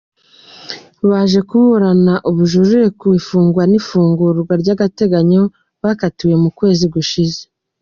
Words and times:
Baje 1.09 1.39
kuburana 1.49 2.13
ubujurire 2.29 2.87
ku 2.99 3.07
ifungwa 3.19 3.61
n’ifungurwa 3.67 4.53
ry’agateganyo 4.61 5.43
bakatiwe 5.83 6.35
mu 6.43 6.49
kwezi 6.57 6.85
gushize. 6.95 7.39